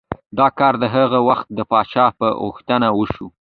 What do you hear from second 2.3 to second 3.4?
غوښتنه وشو.